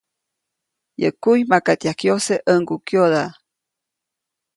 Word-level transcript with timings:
Yäʼ 1.01 1.15
kuy 1.21 1.39
makaʼt 1.49 1.81
yajkyose 1.87 2.35
ʼäŋgukyoda. 2.45 3.23